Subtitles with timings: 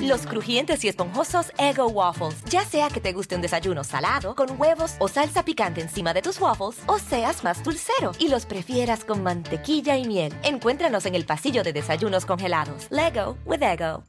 [0.00, 2.44] Los crujientes y esponjosos Ego Waffles.
[2.44, 6.22] Ya sea que te guste un desayuno salado, con huevos o salsa picante encima de
[6.22, 10.32] tus waffles, o seas más dulcero y los prefieras con mantequilla y miel.
[10.42, 12.88] Encuéntranos en el pasillo de desayunos congelados.
[12.90, 14.04] Lego with Ego.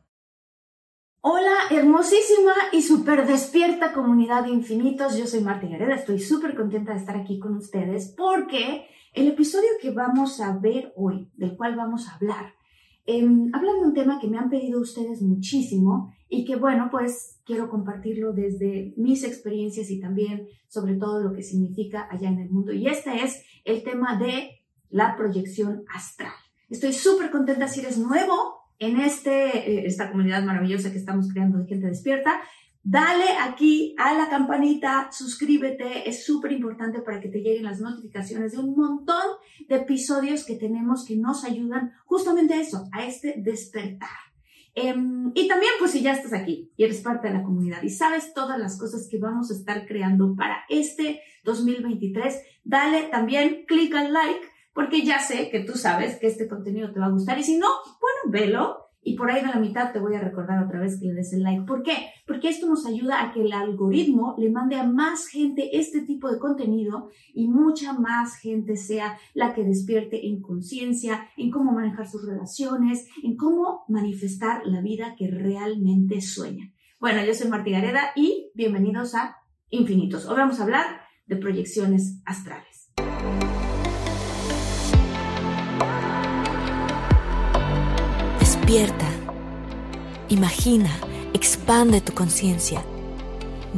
[1.25, 5.15] Hola, hermosísima y súper despierta comunidad de infinitos.
[5.17, 5.95] Yo soy Marta Gareda.
[5.95, 10.91] Estoy súper contenta de estar aquí con ustedes porque el episodio que vamos a ver
[10.97, 12.55] hoy, del cual vamos a hablar,
[13.05, 17.39] eh, habla de un tema que me han pedido ustedes muchísimo y que, bueno, pues
[17.45, 22.49] quiero compartirlo desde mis experiencias y también sobre todo lo que significa allá en el
[22.49, 22.71] mundo.
[22.71, 26.31] Y este es el tema de la proyección astral.
[26.69, 31.59] Estoy súper contenta si eres nuevo en este, eh, esta comunidad maravillosa que estamos creando
[31.59, 32.41] de gente despierta.
[32.85, 38.51] Dale aquí a la campanita, suscríbete, es súper importante para que te lleguen las notificaciones
[38.51, 39.23] de un montón
[39.69, 44.09] de episodios que tenemos que nos ayudan justamente a eso, a este despertar.
[44.75, 47.89] Em, y también, pues si ya estás aquí y eres parte de la comunidad y
[47.89, 53.95] sabes todas las cosas que vamos a estar creando para este 2023, dale también clic
[53.95, 57.37] al like porque ya sé que tú sabes que este contenido te va a gustar
[57.39, 57.67] y si no,
[58.01, 61.07] bueno, velo y por ahí de la mitad te voy a recordar otra vez que
[61.07, 61.65] le des el like.
[61.65, 62.09] ¿Por qué?
[62.25, 66.31] Porque esto nos ayuda a que el algoritmo le mande a más gente este tipo
[66.31, 72.07] de contenido y mucha más gente sea la que despierte en conciencia, en cómo manejar
[72.07, 76.71] sus relaciones, en cómo manifestar la vida que realmente sueña.
[76.99, 79.37] Bueno, yo soy Marti Gareda y bienvenidos a
[79.69, 80.25] Infinitos.
[80.25, 80.85] Hoy vamos a hablar
[81.25, 82.72] de proyecciones astrales.
[88.73, 89.05] Despierta.
[90.29, 90.89] Imagina,
[91.31, 92.83] expande tu conciencia.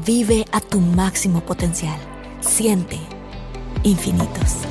[0.05, 1.99] Vive a tu máximo potencial.
[2.39, 2.97] Siente
[3.83, 4.61] infinitos.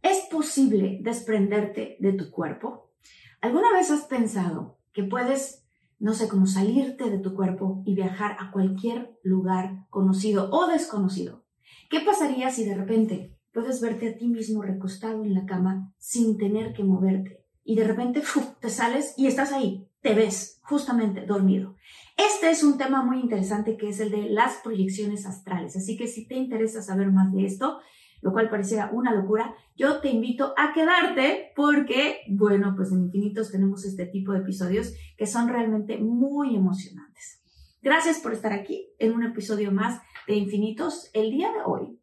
[0.00, 2.92] ¿Es posible desprenderte de tu cuerpo?
[3.40, 5.64] ¿Alguna vez has pensado que puedes,
[5.98, 11.43] no sé, como salirte de tu cuerpo y viajar a cualquier lugar conocido o desconocido?
[11.90, 16.38] ¿Qué pasaría si de repente puedes verte a ti mismo recostado en la cama sin
[16.38, 17.44] tener que moverte?
[17.64, 18.22] Y de repente
[18.60, 21.76] te sales y estás ahí, te ves justamente dormido.
[22.16, 25.76] Este es un tema muy interesante que es el de las proyecciones astrales.
[25.76, 27.80] Así que si te interesa saber más de esto,
[28.20, 33.50] lo cual pareciera una locura, yo te invito a quedarte porque, bueno, pues en Infinitos
[33.50, 37.42] tenemos este tipo de episodios que son realmente muy emocionantes.
[37.82, 41.10] Gracias por estar aquí en un episodio más de Infinitos.
[41.12, 42.00] El día de hoy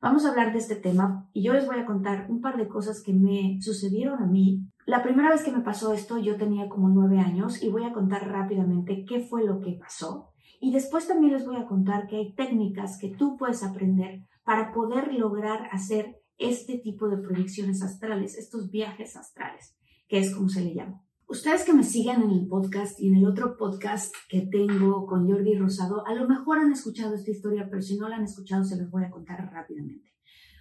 [0.00, 2.68] vamos a hablar de este tema y yo les voy a contar un par de
[2.68, 4.68] cosas que me sucedieron a mí.
[4.86, 7.92] La primera vez que me pasó esto yo tenía como nueve años y voy a
[7.92, 10.30] contar rápidamente qué fue lo que pasó.
[10.60, 14.72] Y después también les voy a contar que hay técnicas que tú puedes aprender para
[14.72, 19.76] poder lograr hacer este tipo de proyecciones astrales, estos viajes astrales,
[20.08, 21.02] que es como se le llama.
[21.26, 25.26] Ustedes que me siguen en el podcast y en el otro podcast que tengo con
[25.26, 28.62] Jordi Rosado, a lo mejor han escuchado esta historia, pero si no la han escuchado
[28.62, 30.12] se las voy a contar rápidamente.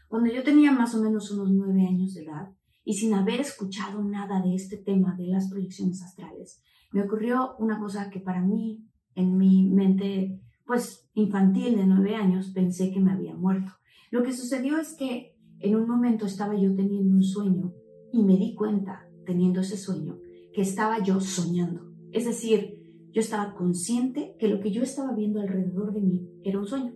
[0.07, 2.49] Cuando yo tenía más o menos unos nueve años de edad
[2.85, 6.61] y sin haber escuchado nada de este tema de las proyecciones astrales,
[6.93, 12.51] me ocurrió una cosa que para mí, en mi mente, pues infantil de nueve años,
[12.53, 13.73] pensé que me había muerto.
[14.11, 17.73] Lo que sucedió es que en un momento estaba yo teniendo un sueño
[18.13, 20.19] y me di cuenta, teniendo ese sueño,
[20.53, 21.91] que estaba yo soñando.
[22.11, 22.79] Es decir,
[23.11, 26.93] yo estaba consciente que lo que yo estaba viendo alrededor de mí era un sueño.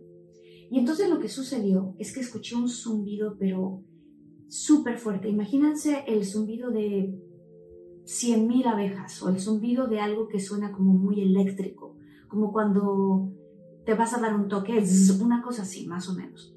[0.70, 3.84] Y entonces lo que sucedió es que escuché un zumbido, pero
[4.48, 5.30] súper fuerte.
[5.30, 7.14] Imagínense el zumbido de
[8.06, 13.32] 100.000 abejas o el zumbido de algo que suena como muy eléctrico, como cuando
[13.86, 14.84] te vas a dar un toque,
[15.22, 16.54] una cosa así, más o menos.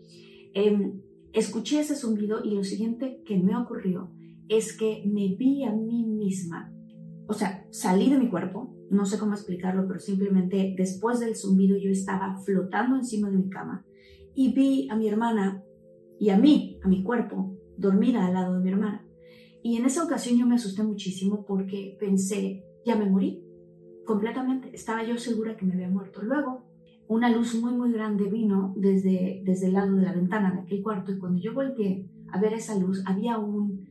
[0.54, 0.92] Eh,
[1.32, 4.10] escuché ese zumbido y lo siguiente que me ocurrió
[4.48, 6.72] es que me vi a mí misma
[7.30, 11.78] o sea, salí de mi cuerpo, no sé cómo explicarlo, pero simplemente después del zumbido
[11.78, 13.86] yo estaba flotando encima de mi cama
[14.34, 15.62] y vi a mi hermana
[16.18, 19.06] y a mí, a mi cuerpo, dormida al lado de mi hermana.
[19.62, 23.44] Y en esa ocasión yo me asusté muchísimo porque pensé, ya me morí
[24.04, 24.74] completamente.
[24.74, 26.22] Estaba yo segura que me había muerto.
[26.22, 26.64] Luego,
[27.06, 30.82] una luz muy, muy grande vino desde, desde el lado de la ventana de aquel
[30.82, 33.88] cuarto y cuando yo volteé a ver esa luz, había un,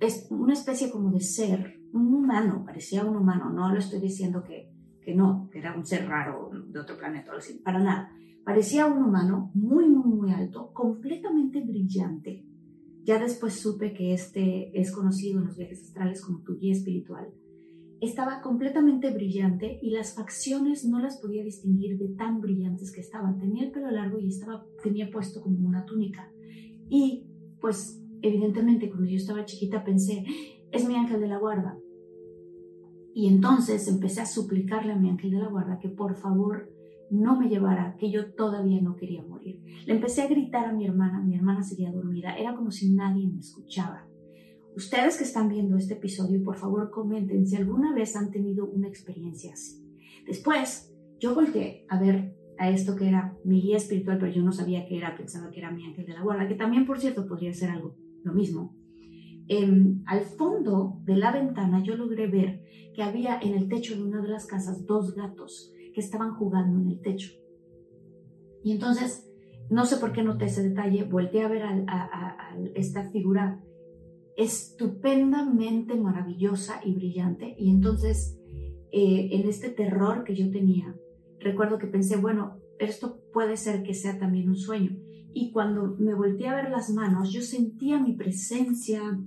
[0.00, 4.42] es una especie como de ser, un humano, parecía un humano, no lo estoy diciendo
[4.42, 4.72] que,
[5.02, 7.32] que no, que era un ser raro de otro planeta,
[7.64, 8.12] para nada.
[8.44, 12.44] Parecía un humano muy, muy, muy alto, completamente brillante.
[13.04, 17.28] Ya después supe que este es conocido en los viajes astrales como tu guía espiritual.
[18.00, 23.38] Estaba completamente brillante y las facciones no las podía distinguir de tan brillantes que estaban.
[23.38, 26.30] Tenía el pelo largo y estaba, tenía puesto como una túnica.
[26.88, 27.26] Y
[27.60, 30.24] pues evidentemente cuando yo estaba chiquita pensé,
[30.72, 31.78] es mi ángel de la guarda.
[33.14, 36.70] Y entonces empecé a suplicarle a mi ángel de la guarda que por favor
[37.10, 39.60] no me llevara, que yo todavía no quería morir.
[39.84, 43.28] Le empecé a gritar a mi hermana, mi hermana seguía dormida, era como si nadie
[43.28, 44.06] me escuchaba.
[44.76, 48.86] Ustedes que están viendo este episodio, por favor comenten si alguna vez han tenido una
[48.86, 49.84] experiencia así.
[50.24, 54.52] Después, yo volteé a ver a esto que era mi guía espiritual, pero yo no
[54.52, 57.26] sabía que era, pensaba que era mi ángel de la guarda, que también, por cierto,
[57.26, 58.76] podría ser algo lo mismo.
[59.52, 62.62] Em, al fondo de la ventana yo logré ver
[62.94, 66.80] que había en el techo de una de las casas dos gatos que estaban jugando
[66.80, 67.32] en el techo.
[68.62, 69.28] Y entonces,
[69.68, 73.60] no sé por qué noté ese detalle, volteé a ver a, esta figura
[74.36, 77.56] estupendamente maravillosa y brillante.
[77.58, 78.38] Y entonces,
[78.92, 80.94] eh, en este terror que yo tenía,
[81.40, 84.96] recuerdo que pensé, bueno, esto puede ser que sea también un sueño.
[85.34, 89.18] Y cuando me volteé a ver las manos, yo sentía mi presencia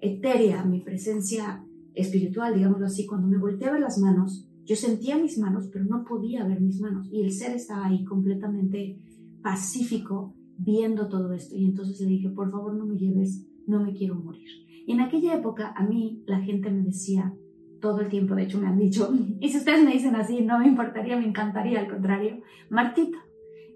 [0.00, 1.64] etérea, mi presencia
[1.94, 3.06] espiritual, digámoslo así.
[3.06, 6.60] Cuando me volteé a ver las manos, yo sentía mis manos, pero no podía ver
[6.60, 7.08] mis manos.
[7.10, 8.98] Y el ser estaba ahí completamente
[9.42, 11.56] pacífico viendo todo esto.
[11.56, 14.48] Y entonces le dije, por favor no me lleves, no me quiero morir.
[14.86, 17.34] Y en aquella época a mí la gente me decía,
[17.80, 20.58] todo el tiempo, de hecho me han dicho, y si ustedes me dicen así, no
[20.58, 23.18] me importaría, me encantaría, al contrario, Martita.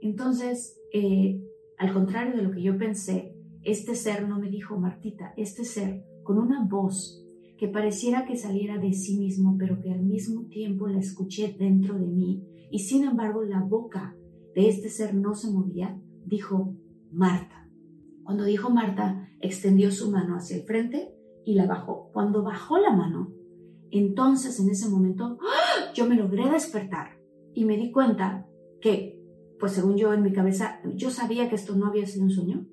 [0.02, 1.40] Entonces, eh,
[1.78, 6.02] al contrario de lo que yo pensé, este ser no me dijo Martita, este ser
[6.30, 7.26] con una voz
[7.58, 11.98] que pareciera que saliera de sí mismo, pero que al mismo tiempo la escuché dentro
[11.98, 14.14] de mí, y sin embargo la boca
[14.54, 16.76] de este ser no se movía, dijo
[17.10, 17.68] Marta.
[18.22, 21.12] Cuando dijo Marta, extendió su mano hacia el frente
[21.44, 22.10] y la bajó.
[22.12, 23.32] Cuando bajó la mano,
[23.90, 25.92] entonces en ese momento ¡ah!
[25.96, 27.18] yo me logré despertar
[27.54, 28.46] y me di cuenta
[28.80, 29.20] que,
[29.58, 32.68] pues según yo en mi cabeza, yo sabía que esto no había sido un sueño,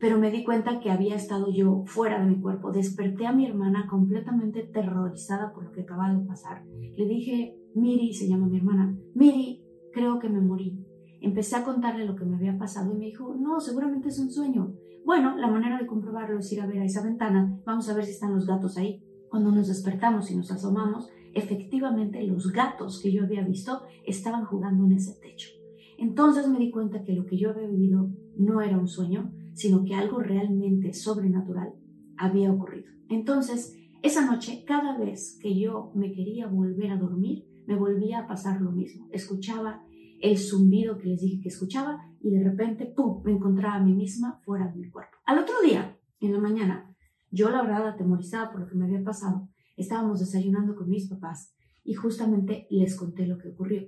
[0.00, 2.72] pero me di cuenta que había estado yo fuera de mi cuerpo.
[2.72, 6.64] Desperté a mi hermana completamente terrorizada por lo que acababa de pasar.
[6.96, 9.62] Le dije, Miri, se llama mi hermana, Miri,
[9.92, 10.84] creo que me morí.
[11.20, 14.30] Empecé a contarle lo que me había pasado y me dijo, no, seguramente es un
[14.30, 14.74] sueño.
[15.04, 18.04] Bueno, la manera de comprobarlo es ir a ver a esa ventana, vamos a ver
[18.04, 19.02] si están los gatos ahí.
[19.28, 24.86] Cuando nos despertamos y nos asomamos, efectivamente los gatos que yo había visto estaban jugando
[24.86, 25.50] en ese techo.
[25.98, 29.84] Entonces me di cuenta que lo que yo había vivido no era un sueño, sino
[29.84, 31.74] que algo realmente sobrenatural
[32.16, 32.90] había ocurrido.
[33.10, 38.26] Entonces, esa noche, cada vez que yo me quería volver a dormir, me volvía a
[38.26, 39.06] pasar lo mismo.
[39.12, 39.84] Escuchaba
[40.22, 43.92] el zumbido que les dije que escuchaba y de repente, ¡pum!, me encontraba a mí
[43.92, 45.18] misma fuera de mi cuerpo.
[45.26, 46.96] Al otro día, en la mañana,
[47.30, 51.54] yo, la verdad, atemorizada por lo que me había pasado, estábamos desayunando con mis papás
[51.84, 53.82] y justamente les conté lo que ocurrió.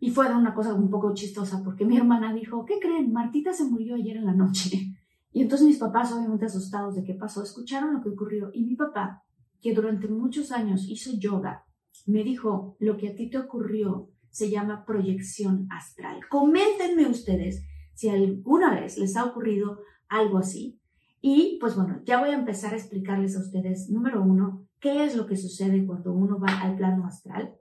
[0.00, 3.12] Y fue una cosa un poco chistosa porque mi hermana dijo, ¿qué creen?
[3.12, 4.94] Martita se murió ayer en la noche.
[5.30, 8.74] Y entonces mis papás, obviamente asustados de qué pasó, escucharon lo que ocurrió y mi
[8.76, 9.22] papá,
[9.60, 11.66] que durante muchos años hizo yoga,
[12.06, 16.20] me dijo, lo que a ti te ocurrió se llama proyección astral.
[16.30, 17.62] Coméntenme ustedes
[17.94, 20.80] si alguna vez les ha ocurrido algo así.
[21.20, 25.16] Y pues bueno, ya voy a empezar a explicarles a ustedes, número uno, qué es
[25.16, 27.54] lo que sucede cuando uno va al plano astral.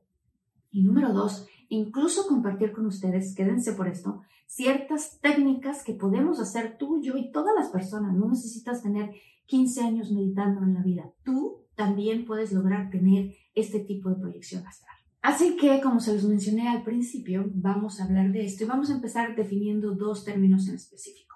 [0.72, 6.78] Y número dos, incluso compartir con ustedes, quédense por esto, ciertas técnicas que podemos hacer
[6.78, 8.16] tú, yo y todas las personas.
[8.16, 9.12] No necesitas tener
[9.46, 11.12] 15 años meditando en la vida.
[11.24, 14.96] Tú también puedes lograr tener este tipo de proyección astral.
[15.22, 18.90] Así que, como se los mencioné al principio, vamos a hablar de esto y vamos
[18.90, 21.28] a empezar definiendo dos términos en específico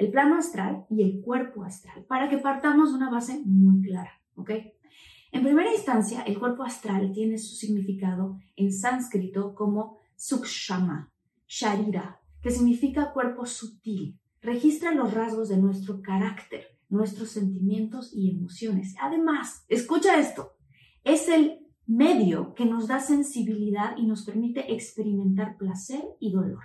[0.00, 4.10] el plano astral y el cuerpo astral, para que partamos de una base muy clara,
[4.34, 4.50] ¿ok?
[5.32, 11.12] En primera instancia, el cuerpo astral tiene su significado en sánscrito como sukshama,
[11.46, 14.18] sharira, que significa cuerpo sutil.
[14.42, 18.94] Registra los rasgos de nuestro carácter, nuestros sentimientos y emociones.
[19.00, 20.56] Además, escucha esto,
[21.04, 26.62] es el medio que nos da sensibilidad y nos permite experimentar placer y dolor.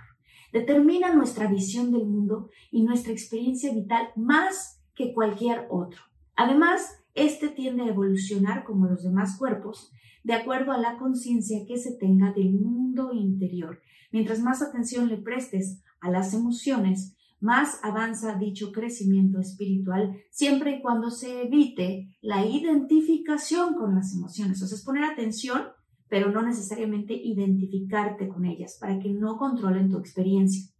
[0.52, 6.00] determina nuestra visión del mundo y nuestra experiencia vital más que cualquier otro.
[6.34, 9.90] Además, este tiende a evolucionar como los demás cuerpos,
[10.22, 13.80] de acuerdo a la conciencia que se tenga del mundo interior.
[14.12, 20.82] Mientras más atención le prestes a las emociones, más avanza dicho crecimiento espiritual, siempre y
[20.82, 24.62] cuando se evite la identificación con las emociones.
[24.62, 25.62] O sea, es poner atención,
[26.08, 30.70] pero no necesariamente identificarte con ellas, para que no controlen tu experiencia.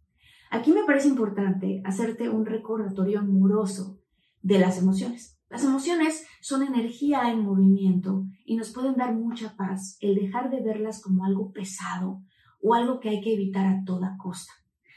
[0.49, 3.99] Aquí me parece importante hacerte un recordatorio amoroso
[4.41, 5.37] de las emociones.
[5.49, 10.61] Las emociones son energía en movimiento y nos pueden dar mucha paz el dejar de
[10.61, 12.21] verlas como algo pesado
[12.61, 14.53] o algo que hay que evitar a toda costa.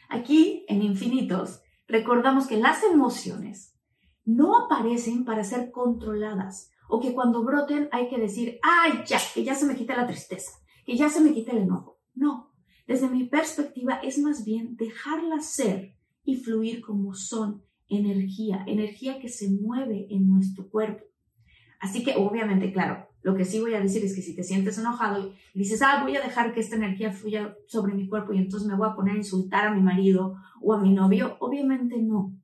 [0.09, 3.77] Aquí, en Infinitos, recordamos que las emociones
[4.25, 9.43] no aparecen para ser controladas o que cuando broten hay que decir, ay, ya, que
[9.43, 10.53] ya se me quita la tristeza,
[10.87, 11.99] que ya se me quita el enojo.
[12.15, 12.53] No,
[12.87, 19.29] desde mi perspectiva es más bien dejarlas ser y fluir como son energía, energía que
[19.29, 21.10] se mueve en nuestro cuerpo.
[21.81, 24.79] Así que obviamente, claro, lo que sí voy a decir es que si te sientes
[24.79, 28.39] enojado y dices, ah, voy a dejar que esta energía fluya sobre mi cuerpo y
[28.39, 32.01] entonces me voy a poner a insultar a mi marido o a mi novio, obviamente
[32.01, 32.35] no.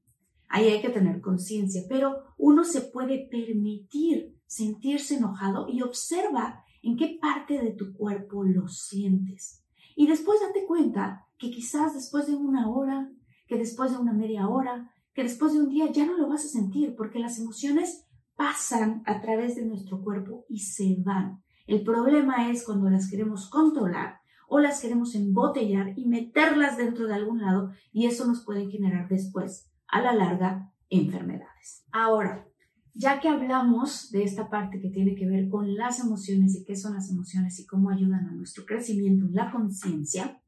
[0.48, 6.96] Ahí hay que tener conciencia, pero uno se puede permitir sentirse enojado y observa en
[6.96, 9.64] qué parte de tu cuerpo lo sientes.
[9.96, 13.10] Y después date cuenta que quizás después de una hora,
[13.48, 16.44] que después de una media hora, que después de un día ya no lo vas
[16.44, 18.05] a sentir porque las emociones
[18.36, 21.42] pasan a través de nuestro cuerpo y se van.
[21.66, 27.14] El problema es cuando las queremos controlar o las queremos embotellar y meterlas dentro de
[27.14, 31.84] algún lado y eso nos puede generar después, a la larga, enfermedades.
[31.90, 32.46] Ahora,
[32.94, 36.76] ya que hablamos de esta parte que tiene que ver con las emociones y qué
[36.76, 40.40] son las emociones y cómo ayudan a nuestro crecimiento en la conciencia,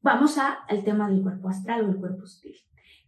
[0.00, 2.56] vamos al tema del cuerpo astral o el cuerpo sutil.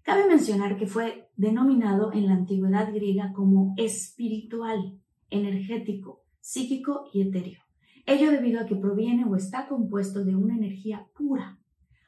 [0.09, 4.99] Cabe mencionar que fue denominado en la antigüedad griega como espiritual,
[5.29, 7.61] energético, psíquico y etéreo.
[8.07, 11.59] Ello debido a que proviene o está compuesto de una energía pura.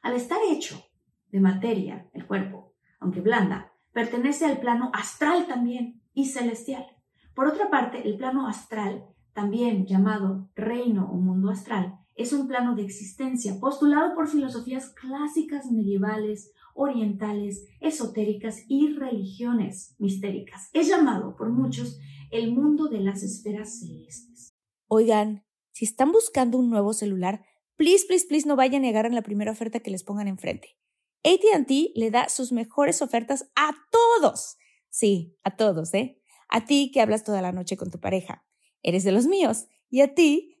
[0.01, 0.83] Al estar hecho
[1.29, 6.87] de materia, el cuerpo, aunque blanda, pertenece al plano astral también y celestial.
[7.35, 12.75] Por otra parte, el plano astral, también llamado reino o mundo astral, es un plano
[12.75, 20.69] de existencia postulado por filosofías clásicas medievales orientales, esotéricas y religiones mistéricas.
[20.73, 21.99] Es llamado por muchos
[22.31, 24.55] el mundo de las esferas celestes.
[24.87, 29.15] Oigan, si están buscando un nuevo celular, please, please, please no vayan a negar en
[29.15, 30.77] la primera oferta que les pongan enfrente.
[31.23, 34.57] ATT le da sus mejores ofertas a todos.
[34.89, 36.19] Sí, a todos, ¿eh?
[36.49, 38.43] A ti que hablas toda la noche con tu pareja.
[38.81, 39.67] Eres de los míos.
[39.89, 40.60] Y a ti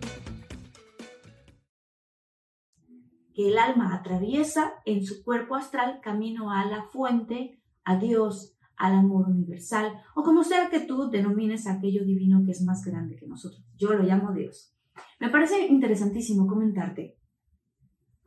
[3.47, 9.29] El alma atraviesa en su cuerpo astral camino a la fuente, a Dios, al amor
[9.29, 13.63] universal, o como sea que tú denomines aquello divino que es más grande que nosotros.
[13.77, 14.75] Yo lo llamo Dios.
[15.19, 17.17] Me parece interesantísimo comentarte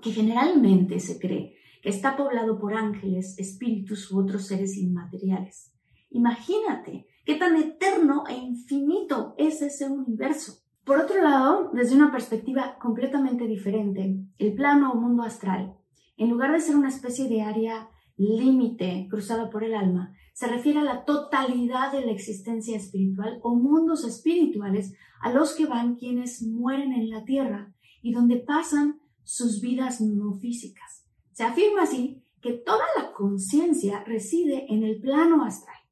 [0.00, 5.72] que generalmente se cree que está poblado por ángeles, espíritus u otros seres inmateriales.
[6.10, 10.63] Imagínate qué tan eterno e infinito es ese universo.
[10.84, 15.78] Por otro lado, desde una perspectiva completamente diferente, el plano o mundo astral,
[16.18, 20.80] en lugar de ser una especie de área límite cruzada por el alma, se refiere
[20.80, 26.42] a la totalidad de la existencia espiritual o mundos espirituales a los que van quienes
[26.42, 27.72] mueren en la tierra
[28.02, 31.06] y donde pasan sus vidas no físicas.
[31.32, 35.83] Se afirma así que toda la conciencia reside en el plano astral.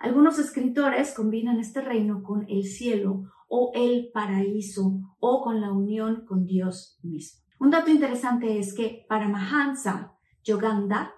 [0.00, 6.24] Algunos escritores combinan este reino con el cielo o el paraíso o con la unión
[6.26, 7.42] con Dios mismo.
[7.58, 11.12] Un dato interesante es que Paramahansa Yoganda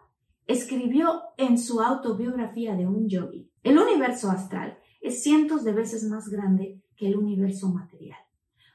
[0.49, 6.29] escribió en su autobiografía de un yogi El universo astral es cientos de veces más
[6.29, 8.19] grande que el universo material.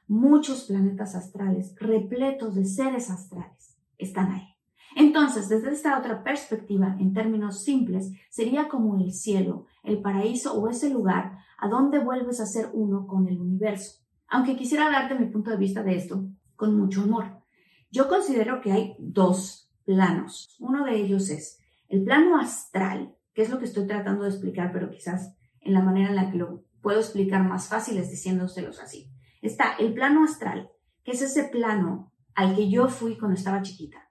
[0.07, 4.56] Muchos planetas astrales repletos de seres astrales están ahí.
[4.99, 10.69] Entonces, desde esta otra perspectiva, en términos simples, sería como el cielo, el paraíso o
[10.69, 14.01] ese lugar a donde vuelves a ser uno con el universo.
[14.27, 16.25] Aunque quisiera darte mi punto de vista de esto
[16.55, 17.43] con mucho humor.
[17.91, 20.57] Yo considero que hay dos planos.
[20.59, 24.71] Uno de ellos es el plano astral, que es lo que estoy tratando de explicar,
[24.73, 28.79] pero quizás en la manera en la que lo puedo explicar más fácil es diciéndoselos
[28.79, 29.11] así.
[29.43, 30.71] Está el plano astral,
[31.03, 34.06] que es ese plano al que yo fui cuando estaba chiquita.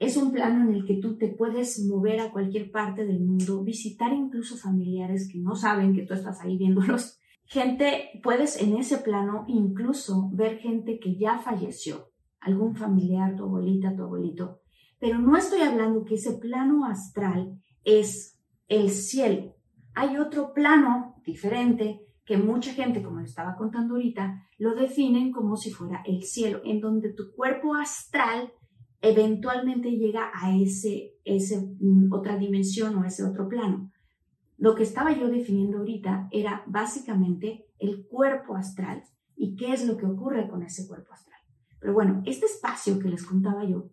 [0.00, 3.62] Es un plano en el que tú te puedes mover a cualquier parte del mundo,
[3.62, 7.18] visitar incluso familiares que no saben que tú estás ahí viéndolos.
[7.44, 13.94] Gente, puedes en ese plano incluso ver gente que ya falleció, algún familiar, tu abuelita,
[13.94, 14.62] tu abuelito.
[14.98, 19.54] Pero no estoy hablando que ese plano astral es el cielo.
[19.94, 25.56] Hay otro plano diferente que mucha gente, como lo estaba contando ahorita, lo definen como
[25.56, 28.50] si fuera el cielo, en donde tu cuerpo astral
[29.02, 33.90] eventualmente llega a ese, ese mm, otra dimensión o ese otro plano.
[34.58, 39.02] Lo que estaba yo definiendo ahorita era básicamente el cuerpo astral
[39.36, 41.40] y qué es lo que ocurre con ese cuerpo astral.
[41.80, 43.90] Pero bueno, este espacio que les contaba yo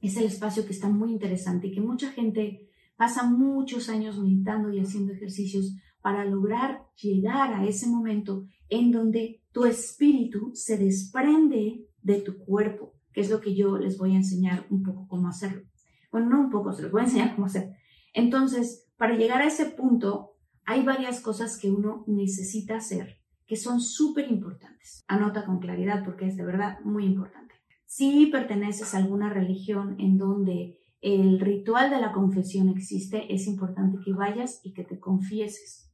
[0.00, 4.70] es el espacio que está muy interesante y que mucha gente pasa muchos años meditando
[4.70, 11.86] y haciendo ejercicios para lograr llegar a ese momento en donde tu espíritu se desprende
[12.02, 15.28] de tu cuerpo, que es lo que yo les voy a enseñar un poco cómo
[15.28, 15.62] hacerlo.
[16.10, 17.70] Bueno, no un poco, se los voy a enseñar cómo hacer.
[18.14, 23.80] Entonces, para llegar a ese punto, hay varias cosas que uno necesita hacer que son
[23.80, 25.02] súper importantes.
[25.08, 27.54] Anota con claridad porque es de verdad muy importante.
[27.84, 33.98] Si perteneces a alguna religión en donde el ritual de la confesión existe, es importante
[34.02, 35.92] que vayas y que te confieses.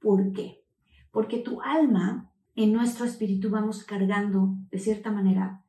[0.00, 0.64] ¿Por qué?
[1.10, 5.63] Porque tu alma, en nuestro espíritu, vamos cargando, de cierta manera,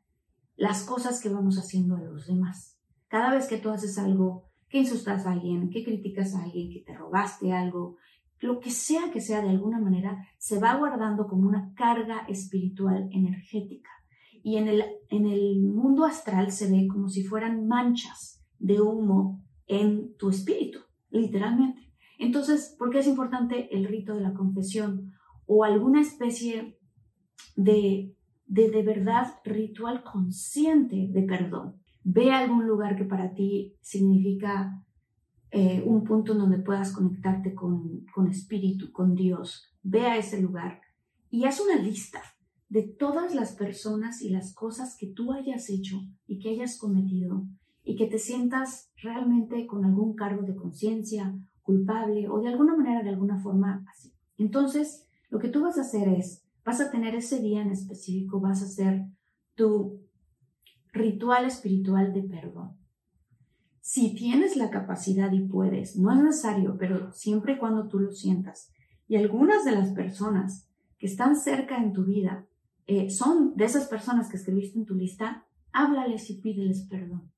[0.55, 2.77] las cosas que vamos haciendo a los demás.
[3.07, 6.83] Cada vez que tú haces algo, que insultas a alguien, que criticas a alguien, que
[6.85, 7.98] te robaste algo,
[8.39, 13.09] lo que sea que sea de alguna manera, se va guardando como una carga espiritual
[13.11, 13.89] energética.
[14.44, 19.44] Y en el, en el mundo astral se ve como si fueran manchas de humo
[19.68, 21.94] en tu espíritu, literalmente.
[22.20, 25.13] Entonces, ¿por qué es importante el rito de la confesión
[25.48, 26.79] o alguna especie
[27.55, 28.15] de
[28.46, 31.75] de, de verdad ritual consciente de perdón?
[32.03, 34.84] Ve a algún lugar que para ti significa
[35.51, 39.74] eh, un punto donde puedas conectarte con, con espíritu, con Dios.
[39.84, 40.81] Ve a ese lugar
[41.29, 42.22] y haz una lista
[42.70, 47.46] de todas las personas y las cosas que tú hayas hecho y que hayas cometido
[47.84, 53.03] y que te sientas realmente con algún cargo de conciencia, culpable o de alguna manera,
[53.03, 54.14] de alguna forma así.
[54.38, 58.42] Entonces, lo que tú vas a hacer es, vas a tener ese día en específico,
[58.42, 59.06] vas a hacer
[59.54, 60.01] tu
[60.92, 62.78] ritual espiritual de perdón.
[63.80, 68.12] Si tienes la capacidad y puedes, no es necesario, pero siempre y cuando tú lo
[68.12, 68.72] sientas.
[69.08, 72.48] Y algunas de las personas que están cerca en tu vida
[72.88, 77.32] eh, son de esas personas que escribiste en tu lista, háblales y pídeles perdón.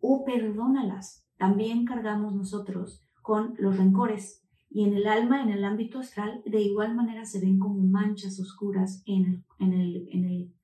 [0.00, 1.24] O perdónalas.
[1.36, 4.41] También cargamos nosotros con los rencores.
[4.74, 8.40] Y en el alma, en el ámbito astral, de igual manera se ven como manchas
[8.40, 10.54] oscuras en el, en el, en el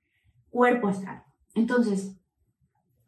[0.49, 1.25] cuerpo astral.
[1.55, 2.17] Entonces,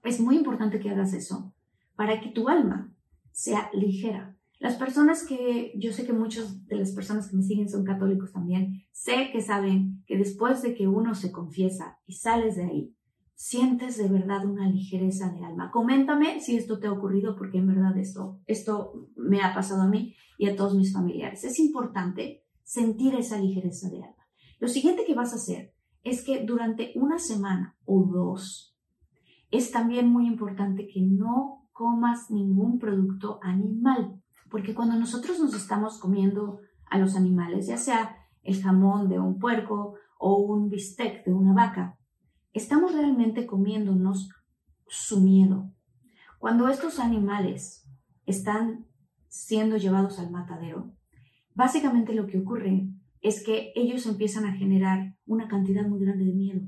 [0.03, 1.55] es muy importante que hagas eso
[1.97, 2.95] para que tu alma
[3.33, 4.37] sea ligera.
[4.59, 8.33] Las personas que, yo sé que muchas de las personas que me siguen son católicos
[8.33, 12.97] también, sé que saben que después de que uno se confiesa y sales de ahí,
[13.41, 15.71] sientes de verdad una ligereza de alma.
[15.71, 19.89] Coméntame si esto te ha ocurrido, porque en verdad esto, esto me ha pasado a
[19.89, 21.43] mí y a todos mis familiares.
[21.45, 24.27] Es importante sentir esa ligereza de alma.
[24.59, 25.73] Lo siguiente que vas a hacer
[26.05, 28.77] es que durante una semana o dos,
[29.51, 35.99] es también muy importante que no comas ningún producto animal, porque cuando nosotros nos estamos
[35.99, 36.59] comiendo
[36.91, 41.55] a los animales, ya sea el jamón de un puerco o un bistec de una
[41.55, 41.97] vaca,
[42.53, 44.31] estamos realmente comiéndonos
[44.87, 45.73] su miedo.
[46.39, 47.87] Cuando estos animales
[48.27, 48.87] están
[49.29, 50.95] siendo llevados al matadero,
[51.55, 52.89] básicamente lo que ocurre
[53.21, 56.63] es que ellos empiezan a generar una cantidad muy grande de miedo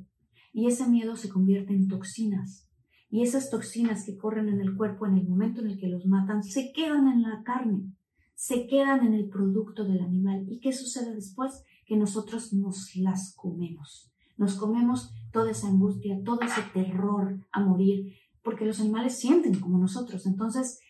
[0.52, 2.68] y ese miedo se convierte en toxinas
[3.10, 6.06] y esas toxinas que corren en el cuerpo en el momento en el que los
[6.06, 7.92] matan se quedan en la carne,
[8.34, 10.46] se quedan en el producto del animal.
[10.48, 11.62] ¿Y qué sucede después?
[11.84, 14.11] Que nosotros nos las comemos.
[14.36, 19.78] Nos comemos toda esa angustia, todo ese terror a morir, porque los animales sienten como
[19.78, 20.26] nosotros.
[20.26, 20.80] Entonces,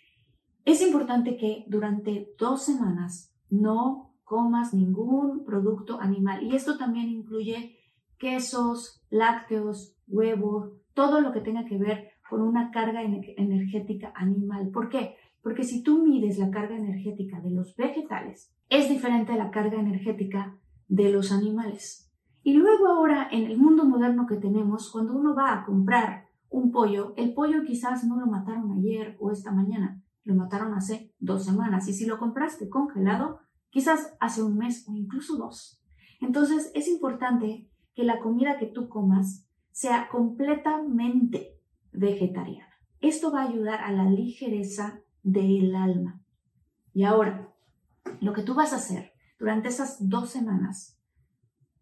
[0.64, 6.42] es importante que durante dos semanas no comas ningún producto animal.
[6.42, 7.76] Y esto también incluye
[8.18, 14.70] quesos, lácteos, huevos, todo lo que tenga que ver con una carga energética animal.
[14.70, 15.16] ¿Por qué?
[15.42, 19.78] Porque si tú mides la carga energética de los vegetales, es diferente a la carga
[19.78, 20.57] energética
[20.88, 22.12] de los animales.
[22.42, 26.70] Y luego ahora, en el mundo moderno que tenemos, cuando uno va a comprar un
[26.70, 31.44] pollo, el pollo quizás no lo mataron ayer o esta mañana, lo mataron hace dos
[31.44, 31.88] semanas.
[31.88, 35.81] Y si lo compraste congelado, quizás hace un mes o incluso dos.
[36.20, 41.59] Entonces es importante que la comida que tú comas sea completamente
[41.92, 42.68] vegetariana.
[43.00, 46.22] Esto va a ayudar a la ligereza del alma.
[46.92, 47.52] Y ahora,
[48.20, 50.98] lo que tú vas a hacer durante esas dos semanas,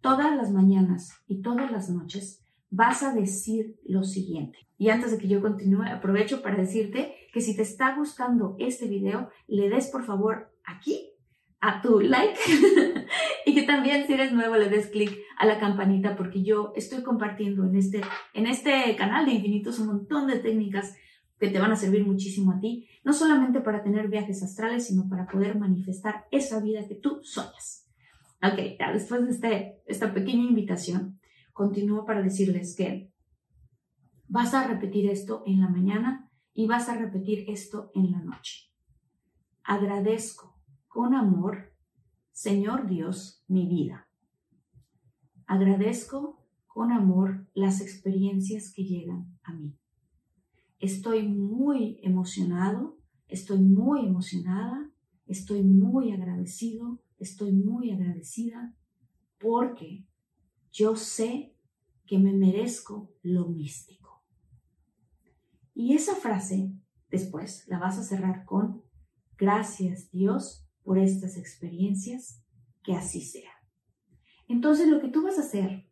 [0.01, 4.59] todas las mañanas y todas las noches, vas a decir lo siguiente.
[4.79, 8.87] Y antes de que yo continúe, aprovecho para decirte que si te está gustando este
[8.87, 11.11] video, le des por favor aquí
[11.61, 12.39] a tu like
[13.47, 17.03] y que también si eres nuevo le des clic a la campanita porque yo estoy
[17.03, 18.01] compartiendo en este,
[18.33, 20.97] en este canal de infinitos un montón de técnicas
[21.39, 25.09] que te van a servir muchísimo a ti, no solamente para tener viajes astrales, sino
[25.09, 27.90] para poder manifestar esa vida que tú sueñas.
[28.43, 31.19] Ok, ya después de este, esta pequeña invitación,
[31.53, 33.13] continúo para decirles que
[34.29, 38.71] vas a repetir esto en la mañana y vas a repetir esto en la noche.
[39.63, 41.75] Agradezco con amor,
[42.33, 44.09] Señor Dios, mi vida.
[45.47, 49.77] Agradezco con amor las experiencias que llegan a mí.
[50.79, 52.97] Estoy muy emocionado,
[53.29, 54.91] estoy muy emocionada,
[55.27, 58.75] estoy muy agradecido, estoy muy agradecida
[59.39, 60.05] porque
[60.73, 61.55] yo sé
[62.07, 64.25] que me merezco lo místico.
[65.75, 66.73] Y esa frase
[67.09, 68.83] después la vas a cerrar con
[69.39, 72.43] gracias Dios por estas experiencias,
[72.83, 73.53] que así sea.
[74.49, 75.87] Entonces lo que tú vas a hacer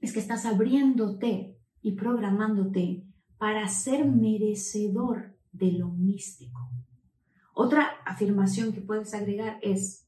[0.00, 3.04] es que estás abriéndote y programándote
[3.38, 6.70] para ser merecedor de lo místico.
[7.54, 10.01] Otra afirmación que puedes agregar es,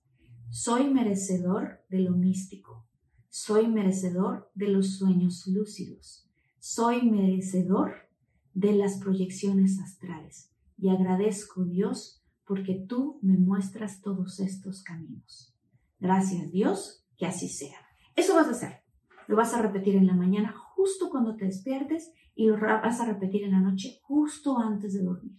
[0.55, 2.87] soy merecedor de lo místico,
[3.29, 8.09] soy merecedor de los sueños lúcidos, soy merecedor
[8.55, 15.53] de las proyecciones astrales y agradezco Dios porque tú me muestras todos estos caminos.
[15.99, 17.81] Gracias Dios, que así sea.
[18.15, 18.85] Eso vas a hacer.
[19.27, 23.07] Lo vas a repetir en la mañana justo cuando te despiertes y lo vas a
[23.07, 25.37] repetir en la noche justo antes de dormir.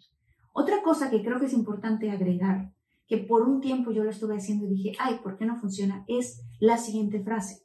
[0.52, 2.74] Otra cosa que creo que es importante agregar,
[3.08, 6.04] que por un tiempo yo lo estuve haciendo y dije, ay, ¿por qué no funciona?
[6.08, 7.64] Es la siguiente frase,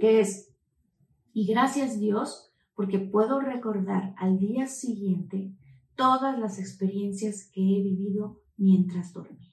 [0.00, 0.54] que es,
[1.32, 5.52] y gracias Dios, porque puedo recordar al día siguiente
[5.96, 9.52] todas las experiencias que he vivido mientras dormía.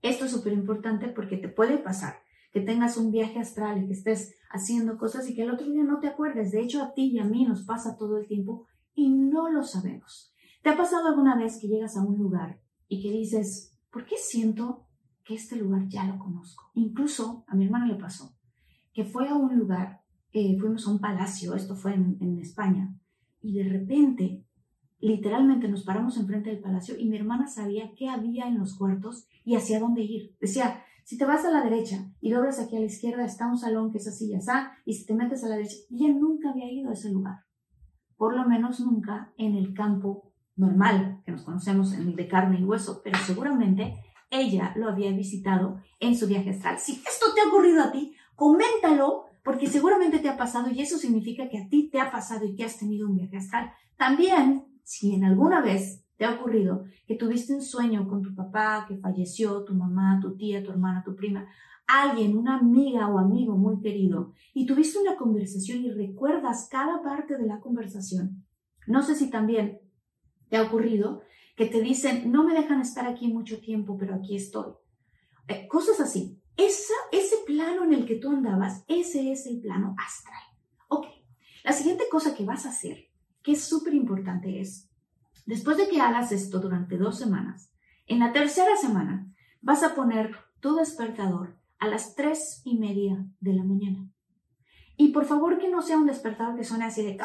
[0.00, 2.16] Esto es súper importante porque te puede pasar
[2.52, 5.84] que tengas un viaje astral y que estés haciendo cosas y que el otro día
[5.84, 6.52] no te acuerdes.
[6.52, 9.62] De hecho, a ti y a mí nos pasa todo el tiempo y no lo
[9.62, 10.34] sabemos.
[10.62, 14.16] ¿Te ha pasado alguna vez que llegas a un lugar y que dices, ¿por qué
[14.16, 14.86] siento
[15.22, 16.70] que este lugar ya lo conozco?
[16.74, 18.34] Incluso a mi hermana le pasó
[18.92, 20.02] que fue a un lugar,
[20.32, 22.94] eh, fuimos a un palacio, esto fue en, España,
[23.40, 24.44] y de repente
[24.98, 29.26] literalmente nos paramos enfrente del palacio y mi hermana sabía qué había en los cuartos
[29.44, 30.36] y hacia dónde ir.
[30.40, 33.58] Decía, si te vas a la derecha y doblas aquí a la izquierda está un
[33.58, 34.36] salón que es así y
[34.84, 37.40] y si te metes a la derecha, ella nunca había ido a ese lugar.
[38.16, 42.60] Por lo menos nunca en el campo normal, que nos conocemos en el de carne
[42.60, 43.94] y hueso, pero seguramente
[44.30, 46.78] ella lo había visitado en su viaje astral.
[46.78, 50.98] Si esto te ha ocurrido a ti, coméntalo, porque seguramente te ha pasado y eso
[50.98, 53.72] significa que a ti te ha pasado y que has tenido un viaje astral.
[53.96, 58.84] También si en alguna vez te ha ocurrido que tuviste un sueño con tu papá
[58.86, 61.46] que falleció, tu mamá, tu tía, tu hermana, tu prima,
[61.86, 67.36] alguien, una amiga o amigo muy querido, y tuviste una conversación y recuerdas cada parte
[67.36, 68.44] de la conversación,
[68.86, 69.80] no sé si también
[70.52, 71.22] te ha ocurrido
[71.56, 74.74] que te dicen, no me dejan estar aquí mucho tiempo, pero aquí estoy.
[75.48, 76.38] Eh, cosas así.
[76.58, 80.42] Esa, ese plano en el que tú andabas, ese es el plano astral.
[80.88, 81.06] Ok,
[81.64, 83.08] la siguiente cosa que vas a hacer
[83.42, 84.90] que es súper importante es,
[85.46, 87.72] después de que hagas esto durante dos semanas,
[88.06, 89.26] en la tercera semana
[89.62, 94.06] vas a poner tu despertador a las tres y media de la mañana.
[94.98, 97.18] Y por favor que no sea un despertador que suene así de...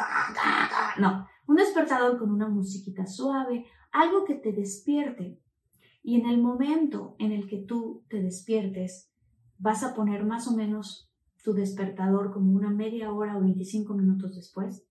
[0.98, 5.40] No, un despertador con una musiquita suave, algo que te despierte.
[6.02, 9.10] Y en el momento en el que tú te despiertes,
[9.58, 11.10] vas a poner más o menos
[11.42, 14.84] tu despertador como una media hora o 25 minutos después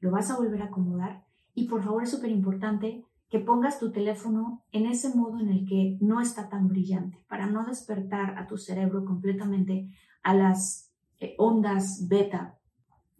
[0.00, 3.92] lo vas a volver a acomodar y por favor es súper importante que pongas tu
[3.92, 8.46] teléfono en ese modo en el que no está tan brillante, para no despertar a
[8.46, 9.88] tu cerebro completamente
[10.22, 12.58] a las eh, ondas beta,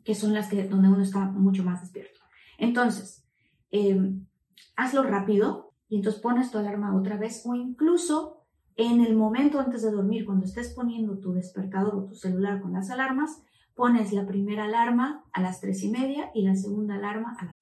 [0.05, 2.22] que son las que donde uno está mucho más despierto.
[2.62, 3.25] Entonces,
[3.72, 4.25] em,
[4.77, 8.46] hazlo rápido y entonces pones tu alarma otra vez o incluso
[8.77, 12.72] en el momento antes de dormir, cuando estés poniendo tu despertador o tu celular con
[12.72, 13.42] las alarmas,
[13.75, 17.53] pones la primera alarma a las tres y media y la segunda alarma a las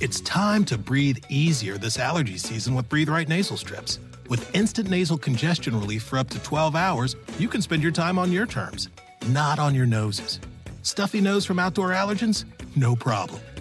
[0.00, 3.98] It's time to breathe easier this allergy season with Breathe Right nasal strips.
[4.28, 8.18] With instant nasal congestion relief for up to 12 hours, you can spend your time
[8.18, 8.90] on your terms,
[9.28, 10.38] not on your noses.
[10.82, 12.44] Stuffy nose from outdoor allergens?
[12.76, 13.40] No problem.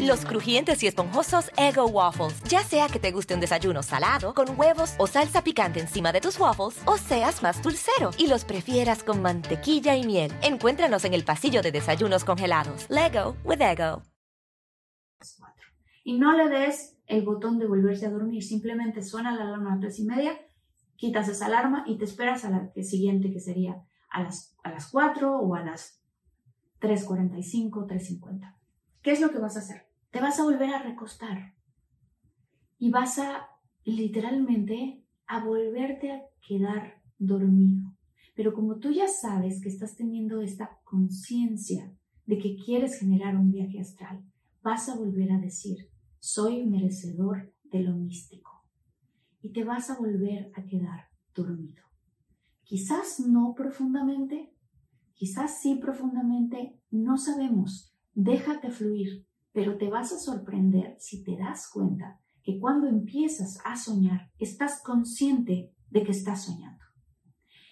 [0.00, 2.42] Los crujientes y esponjosos Ego Waffles.
[2.48, 6.20] Ya sea que te guste un desayuno salado, con huevos o salsa picante encima de
[6.20, 10.32] tus waffles, o seas más dulcero y los prefieras con mantequilla y miel.
[10.42, 12.88] Encuéntranos en el pasillo de desayunos congelados.
[12.90, 14.02] Lego with Ego.
[16.04, 18.42] Y no le des el botón de volverse a dormir.
[18.42, 20.38] Simplemente suena la alarma a las tres y media,
[20.96, 24.88] quitas esa alarma y te esperas a la siguiente, que sería a las, a las
[24.90, 26.00] 4 o a las
[26.80, 28.61] 3.45, 3.50.
[29.02, 29.82] ¿Qué es lo que vas a hacer?
[30.10, 31.54] Te vas a volver a recostar
[32.78, 33.48] y vas a
[33.84, 37.96] literalmente a volverte a quedar dormido.
[38.36, 41.92] Pero como tú ya sabes que estás teniendo esta conciencia
[42.26, 44.24] de que quieres generar un viaje astral,
[44.62, 45.88] vas a volver a decir,
[46.20, 48.50] soy merecedor de lo místico.
[49.40, 51.82] Y te vas a volver a quedar dormido.
[52.62, 54.54] Quizás no profundamente,
[55.14, 61.68] quizás sí profundamente, no sabemos, Déjate fluir, pero te vas a sorprender si te das
[61.72, 66.82] cuenta que cuando empiezas a soñar, estás consciente de que estás soñando.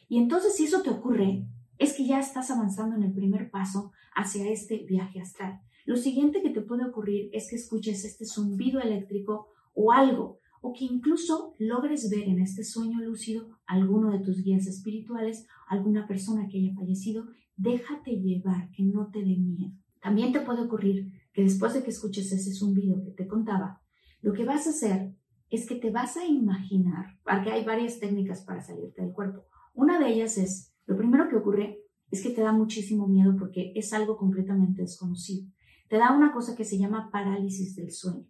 [0.08, 1.46] Y entonces si eso te ocurre,
[1.78, 5.60] es que ya estás avanzando en el primer paso hacia este viaje astral.
[5.86, 10.72] Lo siguiente que te puede ocurrir es que escuches este zumbido eléctrico o algo, o
[10.72, 16.48] que incluso logres ver en este sueño lúcido alguno de tus guías espirituales, alguna persona
[16.48, 17.26] que haya fallecido.
[17.56, 19.72] Déjate llevar, que no te dé miedo.
[20.00, 23.82] También te puede ocurrir que después de que escuches ese zumbido que te contaba,
[24.22, 25.14] lo que vas a hacer
[25.50, 29.44] es que te vas a imaginar, porque hay varias técnicas para salirte del cuerpo.
[29.74, 33.72] Una de ellas es, lo primero que ocurre es que te da muchísimo miedo porque
[33.74, 35.48] es algo completamente desconocido.
[35.88, 38.26] Te da una cosa que se llama parálisis del sueño.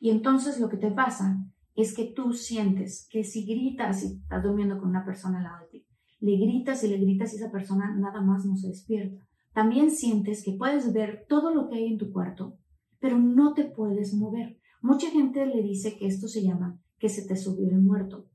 [0.00, 1.38] Y entonces lo que te pasa
[1.74, 5.60] es que tú sientes que si gritas y estás durmiendo con una persona al lado
[5.60, 5.86] de ti,
[6.20, 9.26] le gritas y le gritas y esa persona nada más no se despierta.
[9.54, 12.58] También sientes que puedes ver todo lo que hay en tu cuarto,
[12.98, 14.58] pero no te puedes mover.
[14.82, 18.28] Mucha gente le dice que esto se llama que se te subió el muerto.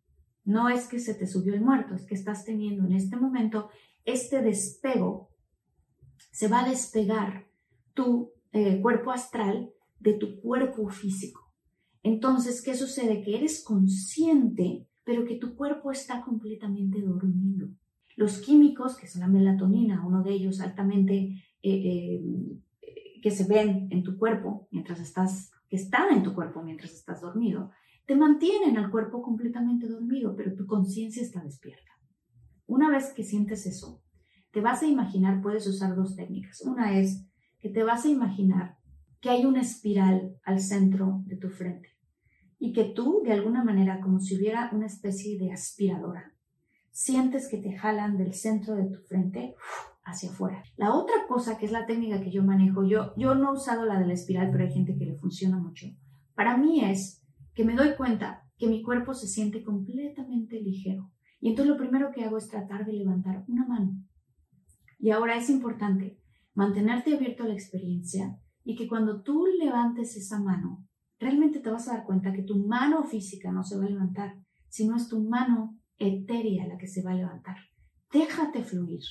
[0.46, 3.70] No es que se te subió el muerto, es que estás teniendo en este momento
[4.06, 5.30] este despego.
[6.32, 7.48] Se va a despegar
[7.94, 11.54] tu eh, cuerpo astral de tu cuerpo físico.
[12.02, 13.22] Entonces, ¿qué sucede?
[13.22, 17.68] Que eres consciente, pero que tu cuerpo está completamente dormido.
[18.20, 22.22] Los químicos, que son la melatonina, uno de ellos altamente eh,
[22.82, 26.92] eh, que se ven en tu cuerpo mientras estás, que están en tu cuerpo mientras
[26.92, 27.72] estás dormido,
[28.06, 31.94] te mantienen al cuerpo completamente dormido, pero tu conciencia está despierta.
[32.68, 34.04] Una vez que sientes eso,
[34.52, 36.60] te vas a imaginar, puedes usar dos técnicas.
[36.66, 37.26] Una es
[37.62, 38.80] que te vas a imaginar
[39.22, 41.88] que hay una espiral al centro de tu frente
[42.60, 46.34] y que tú, de alguna manera, como si hubiera una especie de aspiradora,
[47.00, 49.56] sientes que te jalan del centro de tu frente
[50.04, 50.62] hacia afuera.
[50.76, 53.86] La otra cosa, que es la técnica que yo manejo, yo, yo no he usado
[53.86, 55.88] la de la espiral, pero hay gente que le funciona mucho.
[56.36, 61.10] Para mí es que me doy cuenta que mi cuerpo se siente completamente ligero.
[61.40, 63.94] Y entonces lo primero que hago es tratar de levantar una mano.
[65.00, 66.20] Y ahora es importante
[66.54, 70.86] mantenerte abierto a la experiencia y que cuando tú levantes esa mano,
[71.18, 74.36] realmente te vas a dar cuenta que tu mano física no se va a levantar,
[74.68, 77.58] sino es tu mano etérea la que se va a levantar.
[78.12, 79.02] Déjate fluir.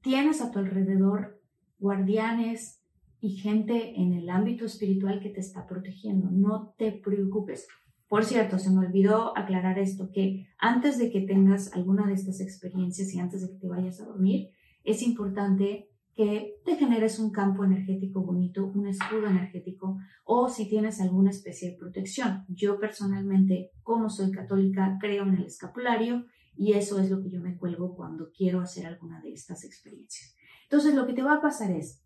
[0.00, 1.40] Tienes a tu alrededor
[1.78, 2.82] guardianes
[3.20, 6.30] y gente en el ámbito espiritual que te está protegiendo.
[6.30, 7.68] No te preocupes.
[8.08, 12.40] Por cierto, se me olvidó aclarar esto, que antes de que tengas alguna de estas
[12.40, 14.50] experiencias y antes de que te vayas a dormir,
[14.84, 21.00] es importante que te generes un campo energético bonito, un escudo energético o si tienes
[21.00, 22.44] alguna especie de protección.
[22.48, 27.40] Yo personalmente, como soy católica, creo en el escapulario y eso es lo que yo
[27.40, 30.34] me cuelgo cuando quiero hacer alguna de estas experiencias.
[30.64, 32.02] Entonces, lo que te va a pasar es,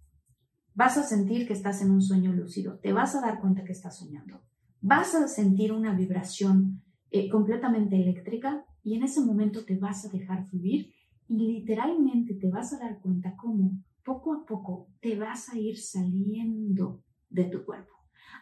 [0.75, 3.73] vas a sentir que estás en un sueño lúcido, te vas a dar cuenta que
[3.73, 4.43] estás soñando,
[4.81, 10.09] vas a sentir una vibración eh, completamente eléctrica y en ese momento te vas a
[10.11, 10.93] dejar fluir
[11.29, 15.79] y literalmente te vas a dar cuenta cómo poco a poco te vas a ir
[15.79, 17.93] saliendo de tu cuerpo.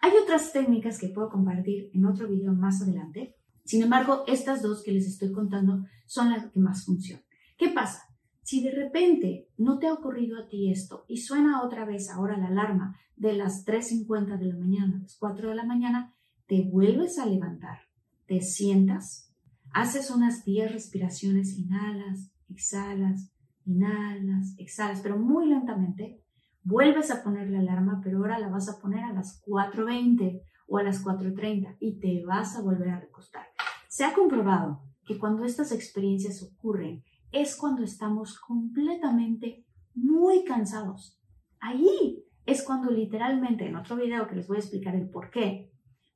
[0.03, 3.35] Hay otras técnicas que puedo compartir en otro video más adelante.
[3.65, 7.25] Sin embargo, estas dos que les estoy contando son las que más funcionan.
[7.57, 8.03] ¿Qué pasa?
[8.43, 12.37] Si de repente no te ha ocurrido a ti esto y suena otra vez ahora
[12.37, 16.15] la alarma de las 3.50 de la mañana, las 4 de la mañana,
[16.47, 17.79] te vuelves a levantar,
[18.27, 19.33] te sientas,
[19.73, 23.31] haces unas 10 respiraciones, inhalas, exhalas,
[23.67, 26.21] inhalas, exhalas, pero muy lentamente.
[26.63, 30.79] Vuelves a poner la alarma, pero ahora la vas a poner a las 4.20 o
[30.79, 33.47] a las 4.30 y te vas a volver a recostar.
[33.89, 41.21] Se ha comprobado que cuando estas experiencias ocurren es cuando estamos completamente muy cansados.
[41.61, 45.71] Ahí es cuando literalmente, en otro video que les voy a explicar el por qué,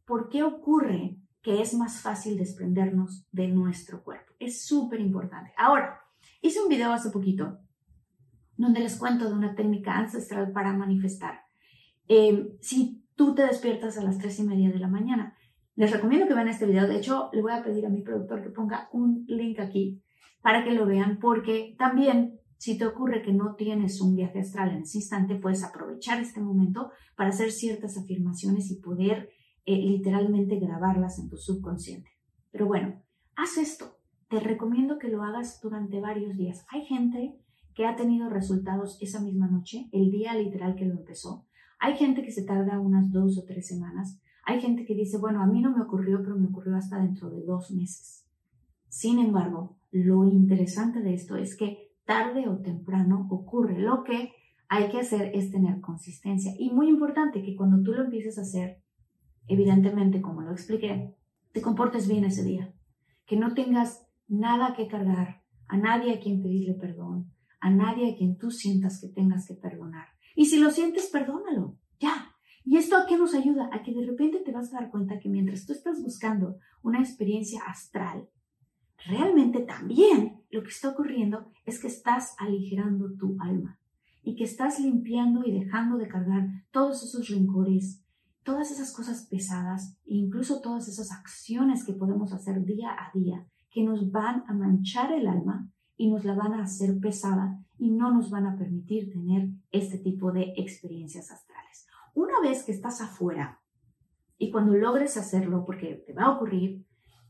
[0.07, 4.35] por qué ocurre que es más fácil desprendernos de nuestro cuerpo.
[4.39, 5.53] Es súper importante.
[5.57, 6.01] Ahora,
[6.41, 7.59] Hice un video hace poquito
[8.57, 11.43] donde les cuento de una técnica ancestral para manifestar.
[12.09, 15.37] Eh, si tú te despiertas a las tres y media de la mañana,
[15.77, 16.89] les recomiendo que vean este video.
[16.89, 20.03] De hecho, le voy a pedir a mi productor que ponga un link aquí
[20.43, 24.71] para que lo vean, porque también si te ocurre que no tienes un viaje astral
[24.71, 29.31] en ese instante, puedes aprovechar este momento para hacer ciertas afirmaciones y poder
[29.65, 32.11] eh, literalmente grabarlas en tu subconsciente.
[32.51, 33.01] Pero bueno,
[33.37, 33.98] haz esto
[34.29, 36.65] te recomiendo que lo hagas durante varios días.
[36.71, 37.39] Hay gente
[37.75, 41.47] que ha tenido resultados esa misma noche, el día literal que lo empezó.
[41.79, 44.21] Hay gente que se tarda unas dos o tres semanas.
[44.45, 47.31] Hay gente que dice, bueno, a mí no me ocurrió, pero me ocurrió hasta dentro
[47.31, 48.27] de dos meses.
[48.89, 53.79] Sin embargo, lo interesante de esto es que tarde o temprano ocurre.
[53.79, 54.33] Lo que
[54.69, 56.53] hay que hacer es tener consistencia.
[56.59, 58.83] Y muy importante que cuando tú lo empieces a hacer,
[59.47, 61.15] evidentemente, como lo expliqué,
[61.53, 62.75] te comportes bien ese día.
[63.25, 68.17] Que no tengas nada que cargar, a nadie a quien pedirle perdón, a nadie a
[68.17, 70.09] quien tú sientas que tengas que perdonar.
[70.37, 72.35] Y si lo sientes, perdónalo, ya.
[72.65, 73.71] ¿Y esto a qué nos ayuda?
[73.73, 77.01] A que de repente te vas a dar cuenta que mientras tú estás buscando una
[77.01, 78.29] experiencia astral,
[79.07, 83.79] realmente también lo que está ocurriendo es que estás aligerando tu alma
[84.23, 88.05] y que estás limpiando y dejando de cargar todos esos rencores,
[88.43, 93.47] todas esas cosas pesadas e incluso todas esas acciones que podemos hacer día a día
[93.71, 97.91] que nos van a manchar el alma y nos la van a hacer pesada y
[97.91, 101.87] no nos van a permitir tener este tipo de experiencias astrales.
[102.15, 103.61] Una vez que estás afuera
[104.39, 106.87] y cuando logres hacerlo, porque te va a ocurrir,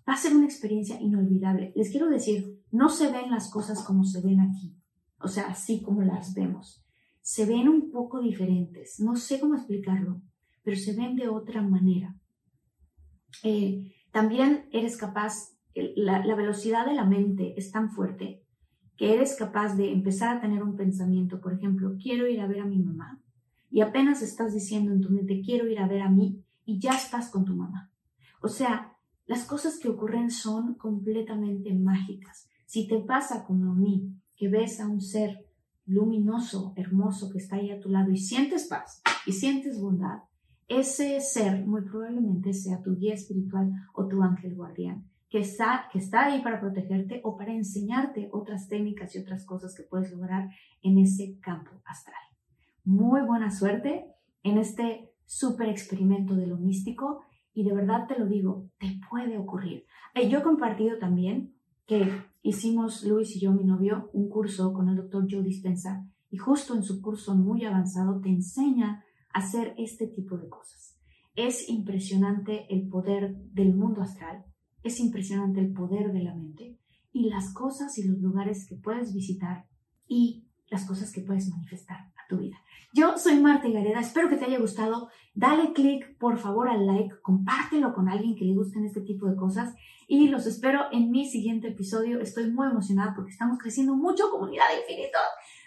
[0.08, 1.72] va a ser una experiencia inolvidable.
[1.74, 4.74] Les quiero decir, no se ven las cosas como se ven aquí,
[5.18, 6.84] o sea, así como las vemos.
[7.20, 10.22] Se ven un poco diferentes, no sé cómo explicarlo,
[10.62, 12.16] pero se ven de otra manera.
[13.42, 15.57] Eh, también eres capaz
[15.96, 18.42] la, velocidad de la mente es tan fuerte
[18.96, 22.60] que eres capaz de empezar a tener un pensamiento, por ejemplo, quiero ir a ver
[22.60, 23.22] a mi mamá,
[23.70, 26.94] y apenas estás diciendo en tu mente, quiero ir a ver a mí, y ya
[26.94, 27.92] estás con tu mamá.
[28.40, 32.48] O sea, las cosas que ocurren son completamente mágicas.
[32.66, 35.46] Si te pasa como a mí, que ves a un ser
[35.86, 40.22] luminoso, hermoso, que está ahí a tu lado y sientes paz y sientes bondad,
[40.66, 45.98] ese ser muy probablemente sea tu guía espiritual o tu ángel guardián que está, que
[45.98, 50.48] está ahí para protegerte o para enseñarte otras técnicas y otras cosas que puedes lograr
[50.82, 52.16] en ese campo astral.
[52.84, 54.06] Muy buena suerte
[54.42, 57.20] en este súper experimento de lo místico
[57.52, 59.84] y de verdad te lo digo, te puede ocurrir.
[60.14, 61.54] Eh, yo he compartido también
[61.86, 62.10] que
[62.42, 66.74] hicimos, Luis y yo, mi novio, un curso con el doctor Joe Dispensa y justo
[66.74, 70.98] en su curso muy avanzado te enseña a hacer este tipo de cosas.
[71.34, 74.44] Es impresionante el poder del mundo astral
[74.82, 76.78] es impresionante el poder de la mente
[77.12, 79.66] y las cosas y los lugares que puedes visitar
[80.06, 82.56] y las cosas que puedes manifestar a tu vida.
[82.92, 85.08] Yo soy Marta Gareda, espero que te haya gustado.
[85.34, 89.36] Dale click por favor al like, compártelo con alguien que le gusten este tipo de
[89.36, 89.74] cosas
[90.06, 92.20] y los espero en mi siguiente episodio.
[92.20, 95.18] Estoy muy emocionada porque estamos creciendo mucho, comunidad infinito.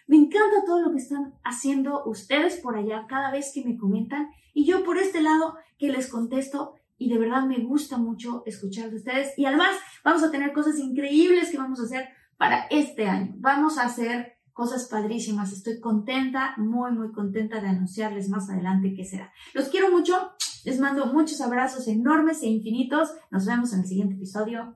[0.08, 4.30] Me encanta todo lo que están haciendo ustedes por allá cada vez que me comentan
[4.54, 8.92] y yo por este lado que les contesto y de verdad me gusta mucho escuchar
[8.92, 9.34] de ustedes.
[9.36, 9.76] Y además
[10.06, 13.34] vamos a tener cosas increíbles que vamos a hacer para este año.
[13.40, 15.52] Vamos a hacer cosas padrísimas.
[15.52, 19.34] Estoy contenta, muy, muy contenta de anunciarles más adelante qué será.
[19.56, 20.14] Los quiero mucho.
[20.64, 23.10] Les mando muchos abrazos enormes e infinitos.
[23.32, 24.76] Nos vemos en el siguiente episodio.